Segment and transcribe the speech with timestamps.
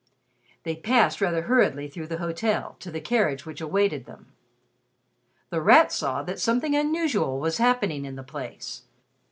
[0.63, 4.31] They passed rather hurriedly through the hotel to the carriage which awaited them.
[5.51, 8.81] The Rat saw that something unusual was happening in the place.